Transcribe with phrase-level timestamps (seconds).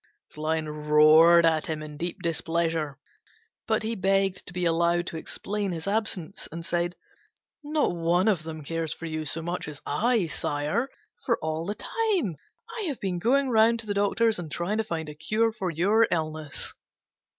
[0.33, 2.97] The Lion roared at him in deep displeasure,
[3.67, 6.95] but he begged to be allowed to explain his absence, and said,
[7.63, 10.89] "Not one of them cares for you so much as I, sire,
[11.23, 12.35] for all the time
[12.75, 15.69] I have been going round to the doctors and trying to find a cure for
[15.69, 16.73] your illness."